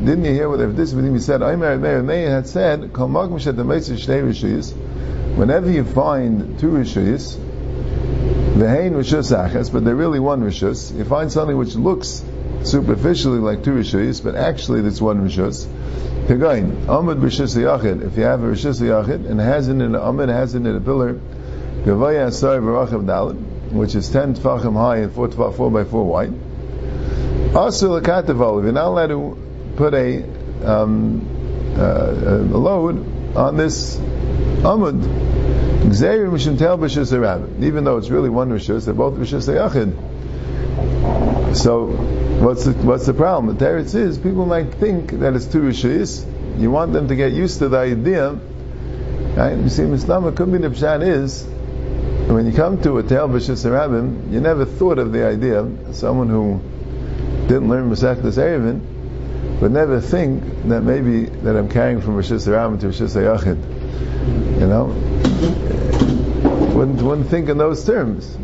Didn't 0.05 0.25
you 0.25 0.31
hear 0.31 0.49
what 0.49 0.59
Avdis 0.59 1.21
said? 1.21 1.41
Aymer 1.41 1.77
Meir 1.79 2.03
Meir 2.03 2.29
had 2.29 2.47
said, 2.47 2.93
Kol 2.93 3.07
magmish 3.07 3.47
at 3.47 3.55
the 3.55 3.63
Meitzah 3.63 3.97
Shnei 3.97 4.23
Rishis, 4.23 4.73
whenever 5.37 5.71
you 5.71 5.83
find 5.83 6.59
two 6.59 6.69
Rishis, 6.69 7.35
Vehain 8.57 8.91
Rishus 8.91 9.35
Achas, 9.35 9.71
but 9.71 9.85
they're 9.85 9.95
really 9.95 10.19
one 10.19 10.41
Rishus. 10.41 10.95
You 10.95 11.05
find 11.05 11.31
something 11.31 11.57
which 11.57 11.75
looks 11.75 12.23
superficially 12.63 13.39
like 13.39 13.63
two 13.63 13.71
Rishus, 13.71 14.23
but 14.23 14.35
actually 14.35 14.81
it's 14.81 15.01
one 15.01 15.27
Rishus. 15.27 15.65
Pegain, 16.27 16.85
Amud 16.85 17.21
Rishus 17.21 17.55
Yachid, 17.55 18.05
if 18.05 18.17
you 18.17 18.23
have 18.23 18.43
a 18.43 18.47
Rishus 18.47 18.81
Yachid, 18.81 19.29
and 19.29 19.39
has 19.39 19.67
it 19.67 19.73
in 19.73 19.81
an 19.81 19.93
Amud, 19.93 20.29
has 20.29 20.55
it 20.55 20.65
in 20.65 20.75
a 20.75 20.81
pillar, 20.81 21.13
Gavaya 21.83 22.27
Asar 22.27 22.59
Varachav 22.59 23.05
Dalit, 23.05 23.71
which 23.71 23.95
is 23.95 24.09
10 24.09 24.35
tfachim 24.35 24.73
high 24.73 24.97
and 24.97 25.13
4, 25.13 25.53
4 25.53 25.71
by 25.71 25.83
4 25.85 26.03
wide. 26.05 26.33
Also, 27.55 27.95
if 27.95 28.05
you're 28.05 28.71
not 28.73 28.85
allowed 28.85 29.07
to 29.07 29.37
put 29.77 29.93
a, 29.93 30.23
um, 30.65 31.75
uh, 31.77 32.11
a 32.11 32.57
load 32.57 33.35
on 33.37 33.55
this 33.55 33.95
Amud, 33.95 35.01
Gzeir 35.87 36.29
Mishintel 36.29 36.77
B'Shus 36.77 37.63
even 37.63 37.85
though 37.85 37.97
it's 37.97 38.09
really 38.09 38.29
one 38.29 38.49
Rishus, 38.49 38.83
they're 38.85 38.93
both 38.93 39.13
Rishus 39.13 39.47
Yachid. 39.47 39.95
So, 41.55 42.16
what's 42.39 42.65
the, 42.65 42.73
what's 42.73 43.05
the 43.05 43.13
problem? 43.13 43.55
The 43.55 43.65
teretz 43.65 43.95
is, 43.95 44.17
people 44.17 44.45
might 44.45 44.73
think 44.75 45.11
that 45.19 45.35
it's 45.35 45.45
two 45.45 45.61
Rishus, 45.61 46.25
you 46.59 46.71
want 46.71 46.93
them 46.93 47.07
to 47.07 47.15
get 47.15 47.31
used 47.31 47.59
to 47.59 47.69
the 47.69 47.77
idea, 47.77 48.31
right? 49.35 49.57
You 49.57 49.69
see, 49.69 49.83
Mishnah 49.83 50.31
could 50.33 50.51
be 50.51 50.57
the 50.57 50.69
Pshat 50.69 51.07
is, 51.07 51.45
when 52.27 52.45
you 52.45 52.53
come 52.53 52.81
to 52.81 52.97
a 52.97 53.03
Tel 53.03 53.29
B'Shus 53.29 53.65
Rabbim, 53.65 54.31
you 54.31 54.39
never 54.39 54.65
thought 54.65 54.99
of 54.99 55.11
the 55.11 55.25
idea, 55.25 55.93
someone 55.93 56.29
who 56.29 56.59
didn't 57.47 57.69
learn 57.69 57.89
Masechtas 57.89 58.37
Erevin, 58.37 58.81
would 59.61 59.71
never 59.71 60.01
think 60.01 60.43
that 60.65 60.81
maybe 60.81 61.25
that 61.25 61.55
I'm 61.55 61.69
carrying 61.69 62.01
from 62.01 62.15
Rishus 62.15 62.47
Rabbim 62.47 62.79
to 62.81 62.87
Rishus 62.87 63.15
Yachid. 63.15 64.59
You 64.59 64.67
know? 64.67 64.85
Wouldn't, 66.75 67.01
wouldn't 67.01 67.29
think 67.29 67.49
in 67.49 67.57
those 67.57 67.85
terms. 67.85 68.37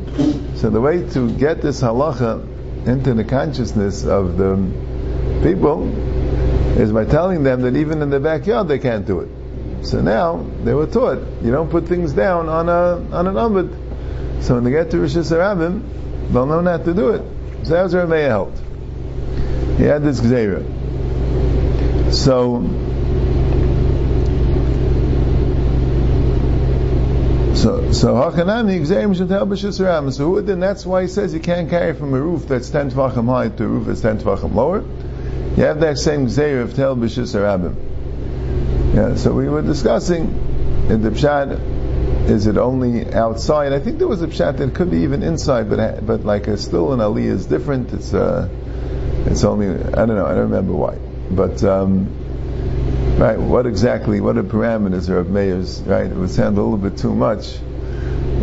So 0.59 0.69
the 0.69 0.81
way 0.81 1.07
to 1.09 1.31
get 1.37 1.61
this 1.61 1.81
halacha 1.81 2.52
into 2.85 3.13
the 3.13 3.23
consciousness 3.23 4.03
of 4.05 4.37
the 4.37 4.55
people 5.43 5.87
is 6.79 6.91
by 6.91 7.05
telling 7.05 7.43
them 7.43 7.61
that 7.61 7.75
even 7.75 8.01
in 8.01 8.09
the 8.09 8.19
backyard 8.19 8.67
they 8.67 8.79
can't 8.79 9.05
do 9.05 9.19
it. 9.21 9.29
So 9.85 10.01
now 10.01 10.45
they 10.63 10.73
were 10.73 10.87
taught 10.87 11.19
you 11.41 11.51
don't 11.51 11.69
put 11.69 11.87
things 11.87 12.13
down 12.13 12.49
on 12.49 12.69
a 12.69 13.15
on 13.15 13.27
an 13.27 13.35
umud. 13.35 14.43
So 14.43 14.55
when 14.55 14.63
they 14.63 14.71
get 14.71 14.91
to 14.91 14.99
Rosh 14.99 15.15
Hashanah, 15.15 16.31
they'll 16.31 16.45
know 16.45 16.61
not 16.61 16.85
to 16.85 16.93
do 16.93 17.09
it. 17.09 17.21
So 17.65 17.73
that 17.73 17.83
was 17.83 17.93
Rameya 17.93 18.27
helped. 18.27 18.59
He 19.77 19.83
had 19.83 20.03
this 20.03 20.19
gzeira. 20.19 20.63
So 22.13 22.59
so 27.63 27.91
so 27.93 28.13
Hachanami 28.15 28.81
gzerim 28.81 29.15
shotel 29.15 29.47
b'shis 29.47 30.13
So 30.13 30.25
who 30.25 30.41
then 30.41 30.59
that's 30.59 30.85
why 30.85 31.03
he 31.03 31.07
says 31.07 31.33
you 31.33 31.39
can't 31.39 31.69
carry 31.69 31.93
from 31.93 32.13
a 32.13 32.21
roof 32.21 32.47
that's 32.47 32.69
ten 32.69 32.91
tvachim 32.91 33.25
high 33.25 33.49
to 33.49 33.63
a 33.63 33.67
roof 33.67 33.87
that's 33.87 34.01
ten 34.01 34.19
tvachim 34.19 34.53
lower. 34.53 34.81
You 34.81 35.63
have 35.63 35.79
that 35.79 35.97
same 35.97 36.27
gzeir 36.27 36.61
of 36.61 36.75
tel 36.75 36.95
b'shis 36.95 37.33
yeah, 38.93 39.15
so 39.15 39.33
we 39.33 39.49
were 39.49 39.63
discussing 39.63 40.27
in 40.87 41.01
the 41.01 41.09
pshat, 41.09 42.29
is 42.29 42.45
it 42.45 42.57
only 42.57 43.11
outside? 43.11 43.73
I 43.73 43.79
think 43.79 43.97
there 43.97 44.07
was 44.07 44.21
a 44.21 44.27
pshat 44.27 44.57
that 44.57 44.75
could 44.75 44.91
be 44.91 44.97
even 44.97 45.23
inside, 45.23 45.67
but 45.67 46.05
but 46.05 46.23
like 46.23 46.47
a, 46.47 46.57
still 46.57 46.93
an 46.93 46.99
aliyah 46.99 47.31
is 47.31 47.47
different. 47.47 47.91
It's 47.91 48.13
uh, 48.13 48.47
it's 49.25 49.43
only 49.43 49.69
I 49.69 50.05
don't 50.05 50.15
know. 50.15 50.27
I 50.27 50.35
don't 50.35 50.51
remember 50.51 50.73
why, 50.73 50.99
but 51.31 51.63
um, 51.63 52.22
right. 53.17 53.39
What 53.39 53.65
exactly? 53.65 54.21
What 54.21 54.37
are 54.37 54.43
parameters 54.43 55.09
are 55.09 55.19
of 55.19 55.29
mayors? 55.29 55.81
Right. 55.81 56.05
It 56.05 56.15
would 56.15 56.29
sound 56.29 56.57
a 56.57 56.61
little 56.61 56.77
bit 56.77 56.97
too 56.97 57.13
much 57.13 57.57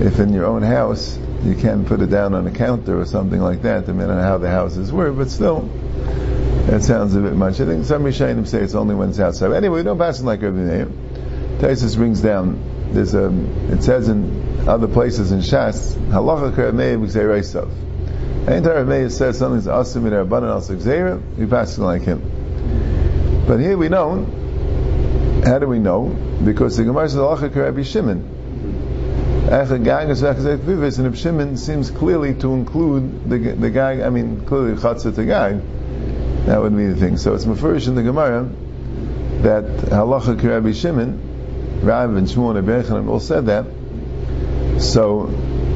if 0.01 0.19
in 0.19 0.33
your 0.33 0.47
own 0.47 0.63
house 0.63 1.19
you 1.43 1.55
can't 1.55 1.87
put 1.87 2.01
it 2.01 2.11
down 2.11 2.35
on 2.35 2.47
a 2.47 2.51
counter 2.51 3.01
or 3.01 3.07
something 3.07 3.41
like 3.41 3.63
that, 3.63 3.87
depending 3.87 4.11
on 4.11 4.23
how 4.23 4.39
the 4.39 4.51
houses 4.51 4.93
were, 4.93 5.13
but 5.13 5.31
still 5.31 5.69
that 6.67 6.83
sounds 6.83 7.15
a 7.15 7.21
bit 7.21 7.35
much. 7.35 7.61
I 7.61 7.67
think 7.67 7.85
some 7.85 8.05
Rishayim 8.05 8.47
say 8.47 8.61
it's 8.61 8.75
only 8.75 8.95
when 8.95 9.11
it's 9.11 9.21
outside. 9.21 9.53
Anyway, 9.53 9.79
we 9.79 9.83
don't 9.83 9.99
pass 9.99 10.21
it 10.21 10.25
like 10.25 10.43
Rabbi 10.43 10.57
Meir. 10.57 10.87
Taisus 11.59 11.97
brings 11.97 12.21
down, 12.21 12.91
there's 12.93 13.15
a, 13.15 13.29
it 13.73 13.83
says 13.83 14.09
in 14.09 14.69
other 14.69 14.87
places 14.87 15.33
in 15.33 15.41
Shas, 15.41 15.95
Halacha 16.11 16.55
Karamei 16.55 16.99
B'Gzei 16.99 17.25
Reisav. 17.27 18.49
Anytime 18.49 19.11
says 19.11 19.39
something's 19.39 19.67
awesome 19.67 20.07
in 20.07 20.13
Rabbanan 20.13 20.49
al 20.49 21.23
we 21.37 21.47
pass 21.47 21.77
it 21.77 21.83
like 21.83 22.03
him. 22.03 23.45
But 23.47 23.61
here 23.61 23.77
we 23.77 23.89
know, 23.89 24.27
how 25.45 25.59
do 25.59 25.67
we 25.67 25.79
know? 25.79 26.09
Because 26.45 26.77
the 26.77 26.85
Gemara 26.85 27.09
says 27.09 27.19
Halacha 27.19 27.51
Karabbi 27.51 27.85
Shimon. 27.85 28.39
And 29.51 31.03
Ibn 31.03 31.15
Shimon 31.15 31.57
seems 31.57 31.91
clearly 31.91 32.35
to 32.35 32.55
include 32.55 33.29
the, 33.29 33.39
the 33.39 33.71
gag, 33.71 34.01
I 34.01 34.11
mean, 34.11 34.45
clearly 34.45 34.75
Chatzah 34.75 35.15
to 35.15 35.25
gag. 35.25 35.61
That 36.47 36.63
would 36.63 36.77
be 36.77 36.87
the 36.87 36.97
thing. 36.97 37.17
So 37.17 37.35
it's 37.35 37.45
mafurish 37.45 37.89
in 37.89 37.95
the 37.97 38.03
Gemara 38.03 38.49
that 39.43 39.65
halacha 39.65 40.37
k'Rabbi 40.37 40.75
Shimon, 40.81 41.81
Rav 41.83 42.15
and 42.15 42.27
Shmuel 42.29 42.57
and 42.57 42.69
Berchanim 42.69 43.09
all 43.09 43.21
said 43.21 43.47
that. 43.47 43.67
So, 44.81 45.23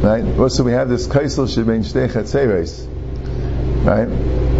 right? 0.02 0.24
Also, 0.38 0.62
we 0.64 0.72
have 0.72 0.88
this 0.88 1.06
kaisel 1.06 1.46
shebein 1.46 1.84
shtei 1.84 2.08
chatzeres, 2.10 2.86
right? 3.84 4.08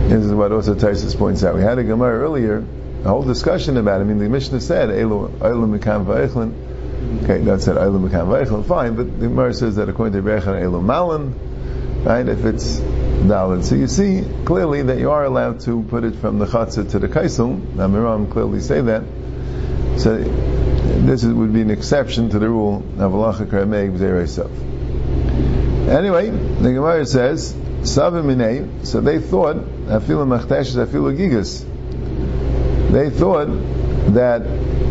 This 0.09 0.25
is 0.25 0.33
what 0.33 0.53
also 0.53 0.75
Taisus 0.75 1.17
points 1.17 1.45
out. 1.45 1.55
We 1.55 1.63
had 1.63 1.79
a 1.79 1.85
Gemara 1.85 2.19
earlier, 2.19 2.65
a 3.05 3.09
whole 3.09 3.23
discussion 3.23 3.77
about 3.77 4.01
it. 4.01 4.05
I 4.05 4.07
mean, 4.07 4.19
the 4.19 4.29
Mishnah 4.29 4.61
said, 4.61 4.89
Elu 4.89 5.31
Mikam 5.39 6.07
Va'echlin. 6.07 7.23
Okay, 7.25 7.39
that 7.45 7.61
said, 7.61 7.77
Elu 7.77 8.09
Mikam 8.09 8.29
Va'echlin, 8.29 8.67
fine, 8.67 8.97
but 8.97 9.21
the 9.21 9.29
Gemara 9.29 9.53
says 9.53 9.77
that 9.77 9.89
according 9.89 10.15
to 10.15 10.23
Berchanim, 10.23 10.63
Elu 10.63 10.83
Malin, 10.83 12.05
right? 12.05 12.27
If 12.27 12.45
it's 12.45 12.81
Dalit. 13.25 13.65
So 13.65 13.75
you 13.75 13.89
see 13.89 14.23
clearly 14.45 14.83
that 14.83 14.99
you 14.99 15.11
are 15.11 15.25
allowed 15.25 15.61
to 15.61 15.83
put 15.85 16.05
it 16.05 16.17
from 16.17 16.39
the 16.39 16.47
chatzah 16.47 16.91
to 16.91 16.99
the 16.99 17.09
kaisel. 17.09 17.59
Amiram 17.77 18.31
clearly 18.31 18.61
say 18.61 18.83
that. 18.83 19.03
So 19.99 20.19
this 20.19 21.25
is, 21.25 21.33
would 21.33 21.53
be 21.53 21.63
an 21.63 21.71
exception 21.71 22.29
to 22.31 22.39
the 22.39 22.49
rule 22.49 22.77
of 22.99 23.13
alacha 23.13 23.47
karameg 23.47 23.97
b'zeireisav. 23.97 24.51
Anyway, 25.89 26.31
the 26.31 26.73
Gemara 26.73 27.07
says 27.07 27.55
savim 27.55 28.87
So 28.87 29.01
they 29.01 29.19
thought 29.19 29.57
afilu 29.57 30.27
machtesh 30.27 30.75
afilu 30.75 31.17
gigas. 31.17 31.65
They 32.95 33.11
thought 33.11 33.49
that 34.15 34.47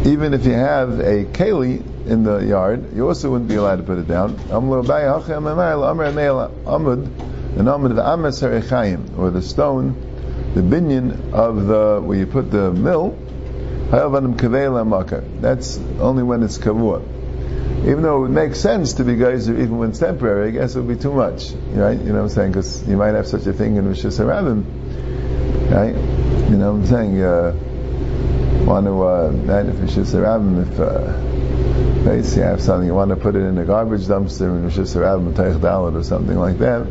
even 0.06 0.34
if 0.34 0.46
you 0.46 0.52
have 0.52 1.00
a 1.00 1.24
keli 1.24 1.82
in 2.06 2.26
the 2.26 2.40
yard, 2.40 2.94
you 2.94 3.08
also 3.08 3.32
wouldn't 3.32 3.50
be 3.50 3.56
allowed 3.56 3.78
to 3.78 3.84
put 3.84 3.98
it 3.98 4.10
down. 4.10 4.38
Or 4.52 4.60
the 9.32 9.42
stone, 9.42 9.96
the 10.54 10.62
binyan 10.62 11.32
of 11.32 11.66
the, 11.66 12.02
where 12.04 12.18
you 12.18 12.26
put 12.26 12.52
the 12.52 12.74
mill, 12.74 13.18
that's 15.40 15.80
only 16.02 16.24
when 16.24 16.44
it's 16.44 16.58
kavua. 16.58 17.02
Even 17.84 18.02
though 18.02 18.18
it 18.18 18.20
would 18.20 18.32
make 18.32 18.56
sense 18.56 18.96
to 18.96 19.06
be 19.06 19.16
geyser 19.16 19.54
even 19.54 19.78
when 19.78 19.92
it's 19.92 20.00
temporary, 20.00 20.50
I 20.50 20.52
guess 20.52 20.76
it 20.76 20.82
would 20.82 20.98
be 20.98 21.02
too 21.02 21.14
much, 21.14 21.54
right? 21.72 21.98
You 21.98 22.08
know 22.08 22.16
what 22.16 22.24
I'm 22.24 22.30
saying? 22.30 22.52
Because 22.52 22.86
you 22.86 22.98
might 22.98 23.16
have 23.16 23.28
such 23.28 23.48
a 23.48 23.54
thing 23.54 23.78
in 23.78 23.88
Rosh 23.88 24.04
Hashanah, 24.04 25.72
right? 25.72 25.96
You 26.50 26.58
know 26.58 26.74
what 26.74 26.80
I'm 26.80 26.86
saying? 26.86 27.22
Uh, 27.22 27.54
want 28.66 28.86
to, 28.86 29.04
uh, 29.04 29.32
right, 29.46 29.66
if 29.66 29.80
Rosh 29.80 29.98
Hashanah, 29.98 30.72
if, 30.72 30.80
uh, 30.80 32.06
you 32.36 32.42
have 32.42 32.62
something, 32.62 32.88
you 32.88 32.94
want 32.94 33.10
to 33.10 33.16
put 33.16 33.36
it 33.36 33.44
in 33.44 33.58
a 33.58 33.66
garbage 33.66 34.02
dumpster 34.02 34.48
in 34.48 34.64
Rosh 34.64 34.78
Hashanah, 34.78 35.96
or 35.96 36.04
something 36.04 36.38
like 36.38 36.58
that, 36.60 36.88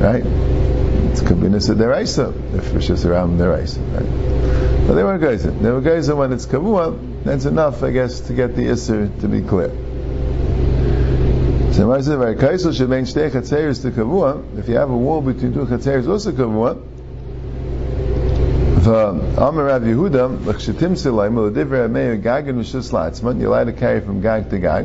Right? 0.00 0.24
It's 0.24 1.22
kabinus 1.22 1.70
of 1.70 1.78
deraisa, 1.78 2.34
if 2.54 2.74
Rishis 2.74 3.04
Aram 3.06 3.38
deraisa. 3.38 3.78
Right? 3.94 4.86
But 4.86 4.94
they 4.94 5.04
were 5.04 5.16
geyser. 5.18 5.50
They 5.52 5.70
were 5.70 5.80
geyser 5.80 6.16
when 6.16 6.32
it's 6.32 6.46
kavua, 6.46 7.22
that's 7.24 7.44
enough, 7.44 7.82
I 7.82 7.90
guess, 7.90 8.20
to 8.22 8.34
get 8.34 8.56
the 8.56 8.66
isser 8.66 9.08
to 9.20 9.28
be 9.28 9.40
clear. 9.40 9.70
So 11.72 11.90
I. 11.90 12.02
If 14.58 14.68
you 14.68 14.76
have 14.76 14.90
a 14.90 14.96
wall 14.96 15.22
between 15.22 15.54
two 15.54 15.64
chatzeres, 15.64 16.08
also 16.08 16.32
kavua. 16.32 16.93
Uh, 18.86 19.12
Amar 19.38 19.64
Rav 19.64 19.80
Yehuda, 19.80 20.44
l'chshetim 20.44 20.92
silayim, 20.92 21.38
l'divrei 21.38 21.86
ameir 21.86 22.20
gagan 22.20 22.58
v'shus 22.58 22.92
la'atzman, 22.92 23.40
you're 23.40 23.48
allowed 23.48 23.64
to 23.64 23.72
carry 23.72 24.02
from 24.02 24.20
gag 24.20 24.50
to 24.50 24.58
gag. 24.58 24.84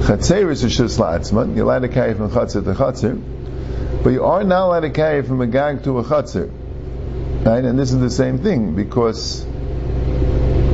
Chatzeres 0.00 0.62
v'shus 0.62 0.98
la'atzman, 0.98 1.56
you're 1.56 1.64
allowed 1.64 1.78
to 1.78 1.88
carry 1.88 2.12
from 2.12 2.30
chatzir 2.30 2.62
to 2.62 2.74
chatzir. 2.74 4.02
But 4.04 4.10
you 4.10 4.22
are 4.24 4.44
not 4.44 4.66
allowed 4.66 4.80
to 4.80 4.90
carry 4.90 5.22
from 5.22 5.40
a 5.40 5.46
gag 5.46 5.82
to 5.84 5.98
a 5.98 6.04
chutzir. 6.04 6.50
Right? 7.46 7.64
And 7.64 7.78
this 7.78 7.90
is 7.90 8.00
the 8.00 8.10
same 8.10 8.36
thing, 8.40 8.76
because 8.76 9.46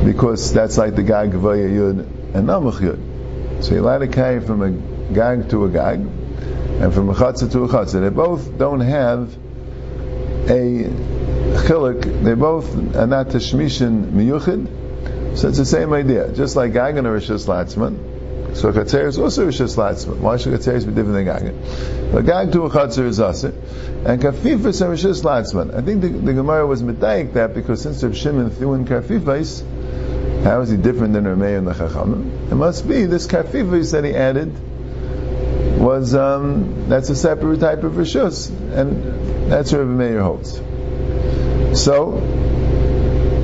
because 0.03 0.51
that's 0.51 0.77
like 0.77 0.97
the 0.97 1.03
gag 1.03 1.33
of 1.33 1.43
Yud 1.43 1.99
and 2.35 2.47
Namach 2.49 2.81
Yud. 2.81 3.63
So 3.63 3.71
you're 3.71 3.83
allowed 3.83 3.99
to 3.99 4.09
carry 4.09 4.41
from 4.41 4.63
a 4.63 4.71
gag 5.13 5.49
to 5.51 5.63
a 5.63 5.69
gag, 5.69 5.99
and 5.99 6.93
from 6.93 7.07
a 7.09 7.13
chutzir 7.13 7.49
to 7.53 7.63
a 7.63 7.67
chutzir. 7.69 8.01
They 8.01 8.09
both 8.09 8.57
don't 8.57 8.81
have 8.81 9.33
a 10.49 10.89
chilik, 11.67 12.23
they 12.23 12.33
both 12.33 12.95
are 12.95 13.07
not 13.07 13.27
tashmishin 13.27 14.11
miyuchid, 14.11 15.37
so 15.37 15.49
it's 15.49 15.57
the 15.57 15.65
same 15.65 15.93
idea. 15.93 16.31
Just 16.33 16.55
like 16.55 16.73
gag 16.73 16.97
and 16.97 17.07
a 17.07 17.11
rishis 17.11 17.45
latzman, 17.47 17.97
So 18.57 18.71
Chatzer 18.71 19.05
is 19.05 19.19
also 19.19 19.45
Rishis 19.45 19.75
Latzman. 19.75 20.17
Why 20.17 20.37
should 20.37 20.53
Chatzer 20.53 20.87
be 20.87 20.93
different 20.93 21.13
than 21.13 21.25
Gag? 21.25 22.15
A 22.15 22.23
Gag 22.23 22.51
to 22.53 22.63
a 22.63 22.69
Chatzer 22.71 23.05
is 23.05 23.19
Aser, 23.19 23.53
and 24.03 24.19
Kafifas 24.19 24.81
are 24.81 24.89
Rishis 24.89 25.21
Latzman. 25.21 25.75
I 25.75 25.81
think 25.81 26.01
the, 26.01 26.07
the 26.07 26.33
Gemara 26.33 26.65
was 26.65 26.81
medayik 26.81 27.33
that 27.33 27.53
because 27.53 27.83
since 27.83 28.03
Rav 28.03 28.17
Shimon 28.17 28.49
threw 28.49 28.73
in 28.73 28.85
Kafifas, 28.85 29.63
how 30.43 30.61
is 30.61 30.69
he 30.69 30.77
different 30.77 31.13
than 31.13 31.25
Ramey 31.25 31.57
and 31.57 31.67
the 31.67 31.73
Chachamim? 31.73 32.51
It 32.51 32.55
must 32.55 32.87
be 32.87 33.05
this 33.05 33.27
Kafifas 33.27 33.91
that 33.91 34.03
he 34.03 34.15
added 34.15 34.55
was 35.79 36.15
um, 36.15 36.89
that's 36.89 37.09
a 37.09 37.15
separate 37.15 37.59
type 37.59 37.83
of 37.83 37.93
rishus, 37.93 38.49
and 38.49 39.51
that's 39.51 39.71
where 39.71 39.85
Meir 39.85 40.23
holds. 40.23 40.59
So, 41.77 42.13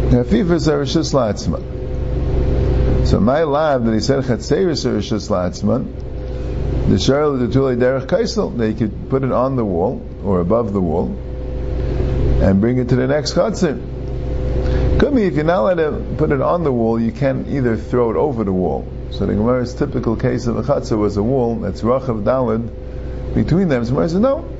Hafifas 0.09 0.67
are 0.67 0.83
rishus 0.83 1.13
latzman. 1.13 3.07
So 3.07 3.19
my 3.19 3.43
lab 3.43 3.85
that 3.85 3.93
he 3.93 3.99
said 3.99 4.23
chatzeris 4.23 4.85
rishus 4.85 5.29
latzman. 5.29 6.89
The 6.89 6.95
shayla 6.95 7.39
the 7.39 7.47
tulei 7.47 7.77
derech 7.77 8.07
kaisel. 8.07 8.57
They 8.57 8.73
could 8.73 9.09
put 9.09 9.23
it 9.23 9.31
on 9.31 9.55
the 9.55 9.63
wall 9.63 10.01
or 10.23 10.39
above 10.39 10.73
the 10.73 10.81
wall 10.81 11.07
and 11.07 12.59
bring 12.59 12.79
it 12.79 12.89
to 12.89 12.95
the 12.95 13.07
next 13.07 13.35
chatzir. 13.35 14.99
Could 14.99 15.15
be 15.15 15.23
if 15.23 15.35
you're 15.35 15.43
not 15.43 15.71
allowed 15.71 15.75
to 15.75 16.15
put 16.17 16.31
it 16.31 16.41
on 16.41 16.63
the 16.63 16.71
wall, 16.71 16.99
you 16.99 17.11
can 17.11 17.45
either 17.49 17.77
throw 17.77 18.09
it 18.09 18.17
over 18.17 18.43
the 18.43 18.53
wall. 18.53 18.87
So 19.11 19.27
the 19.27 19.33
Gemara's 19.33 19.75
typical 19.75 20.15
case 20.15 20.47
of 20.47 20.57
a 20.57 20.63
chatzah 20.63 20.97
was 20.97 21.17
a 21.17 21.23
wall 21.23 21.55
that's 21.55 21.81
rachav 21.81 22.23
dalid 22.23 23.35
between 23.35 23.69
them. 23.69 23.85
So 23.85 23.91
Gemara 23.91 24.09
says 24.09 24.19
no. 24.19 24.52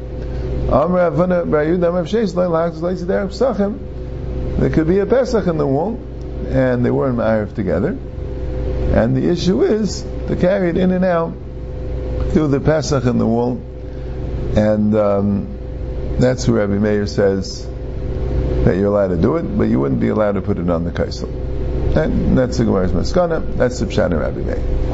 There 4.58 4.70
could 4.72 4.88
be 4.88 4.98
a 5.00 5.06
Pesach 5.06 5.46
in 5.46 5.58
the 5.58 5.68
wall, 5.68 6.00
and 6.48 6.84
they 6.84 6.90
weren't 6.90 7.16
ma'ariv 7.16 7.54
together. 7.54 7.90
And 7.90 9.16
the 9.16 9.30
issue 9.30 9.62
is 9.62 10.02
to 10.02 10.36
carry 10.36 10.72
it 10.72 10.78
in 10.78 10.90
and 10.90 11.06
out 11.06 11.34
through 12.32 12.48
the 12.48 12.60
Pesach 12.60 13.06
in 13.06 13.20
the 13.20 13.28
wall, 13.28 13.62
and 14.58 14.96
um, 14.96 16.18
that's 16.18 16.48
where 16.48 16.66
Rabbi 16.66 16.82
Meir 16.82 17.06
says 17.06 17.68
that 18.66 18.76
you're 18.76 18.88
allowed 18.88 19.10
to 19.10 19.18
do 19.18 19.36
it, 19.36 19.44
but 19.44 19.66
you 19.66 19.80
wouldn't 19.80 20.02
be 20.02 20.08
allowed 20.08 20.32
to 20.34 20.42
put 20.42 20.58
it 20.58 20.72
on 20.72 20.86
the 20.86 20.92
kaisel. 20.92 21.30
That, 21.94 22.10
that's 22.36 22.58
the 22.58 22.66
Gemara's 22.66 22.92
Maskana, 22.92 23.58
that's 23.58 23.80
the 23.80 23.86
Pshat 23.86 24.20
Rabbi 24.20 24.40
Meir. 24.40 24.93